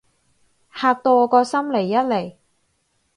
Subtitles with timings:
[0.71, 2.37] 嚇到我個心離一離